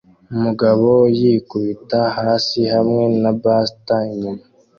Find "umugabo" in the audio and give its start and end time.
0.35-0.89